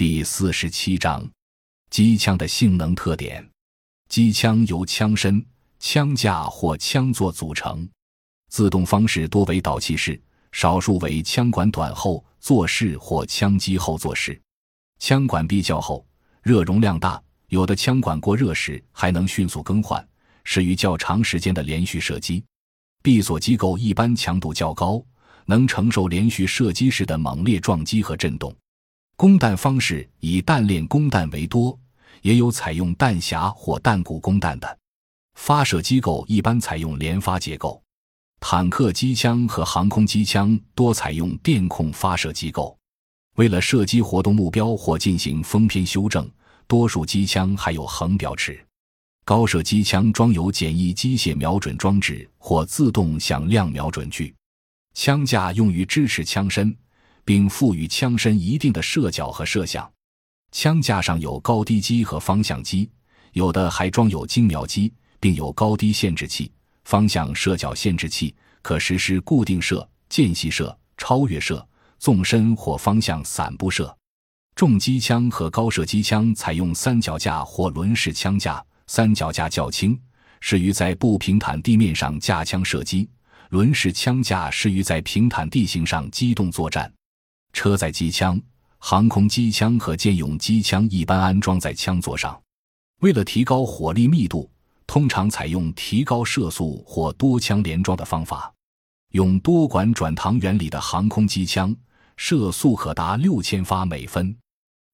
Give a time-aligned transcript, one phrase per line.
[0.00, 1.30] 第四十七章，
[1.90, 3.46] 机枪的性能特点。
[4.08, 5.44] 机枪由枪身、
[5.78, 7.86] 枪架或枪座组成，
[8.48, 10.18] 自动方式多为导气式，
[10.52, 14.40] 少数为枪管短后座式或枪机后座式。
[14.98, 16.02] 枪管壁较厚，
[16.42, 20.02] 热容量大，有的枪管过热时还能迅速更换，
[20.44, 22.42] 适于较长时间的连续射击。
[23.02, 25.04] 闭锁机构一般强度较高，
[25.44, 28.56] 能承受连续射击时的猛烈撞击和震动。
[29.20, 31.78] 供弹方式以弹链供弹为多，
[32.22, 34.78] 也有采用弹匣或弹鼓供弹的。
[35.34, 37.82] 发射机构一般采用连发结构，
[38.40, 42.74] 坦克机枪和航空机枪多采用电控发射机构。
[43.36, 46.26] 为了射击活动目标或进行封偏修正，
[46.66, 48.58] 多数机枪还有横表尺。
[49.26, 54.34] 高射机枪装有简易机械瞄准装置或自动响亮瞄准具，
[54.94, 56.74] 枪架用于支持枪身。
[57.24, 59.90] 并赋予枪身一定的射角和射向。
[60.52, 62.90] 枪架上有高低机和方向机，
[63.32, 66.50] 有的还装有精瞄机，并有高低限制器、
[66.84, 71.64] 方向射角限制器，可实施固定射、间隙射、超越射、
[71.98, 73.96] 纵深或方向散布射。
[74.56, 79.98] 重机枪和高射机枪采用三脚架或轮式枪架，三脚架较轻，
[80.40, 83.08] 适于在不平坦地面上架枪射击；
[83.50, 86.92] 轮式枪架适于在平坦地形上机动作战。
[87.52, 88.40] 车载机枪、
[88.78, 92.40] 航空机枪和舰用机枪一般安装在枪座上。
[93.00, 94.50] 为了提高火力密度，
[94.86, 98.52] 通常采用提高射速或多枪连装的方法。
[99.12, 101.74] 用多管转膛原理的航空机枪，
[102.16, 104.36] 射速可达六千发每分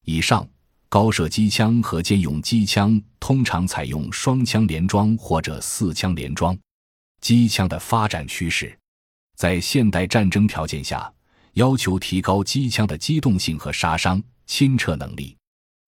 [0.05, 0.47] 以上。
[0.89, 6.57] 高射机枪和舰用机枪通常采用双枪连装或者四枪连装。
[7.19, 8.79] 机枪的发展趋势，
[9.35, 11.11] 在现代战争条件下。
[11.57, 15.35] 要求提高机枪的机动性和杀伤、清撤能力。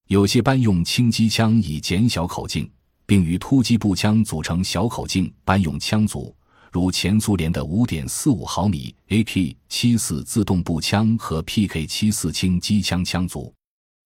[0.08, 2.68] 有些班用轻机枪以减小口径，
[3.06, 6.36] 并与突击步枪组成小口径班用枪组，
[6.72, 13.54] 如前苏联的5.45毫米 AK-74 自动步枪和 PK-74 轻机枪枪组。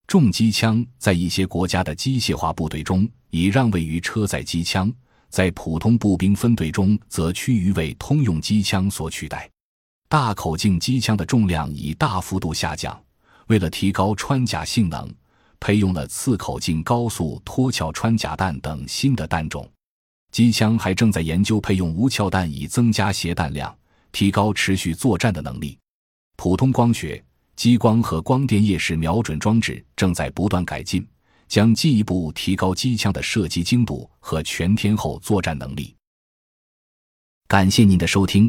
[0.06, 4.92] 重机枪在一些国家的机械化部队中已让位于车载机枪，
[5.30, 9.48] 在普通步兵分队中则趋于为通用机枪所取代。
[10.14, 12.96] 大口径机枪的重量已大幅度下降，
[13.48, 15.12] 为了提高穿甲性能，
[15.58, 19.68] 配用了次口径高速脱壳穿甲弹等新的弹种。
[20.30, 23.76] 机枪还正在研究配用无壳弹，以增加携弹量，
[24.12, 25.76] 提高持续作战的能力。
[26.36, 27.20] 普通光学、
[27.56, 31.04] 激光和光电夜视瞄准装置正在不断改进，
[31.48, 35.92] 将进一步提高机枪的射击精度和全天候作战能力。
[37.48, 38.48] 感谢您的收听。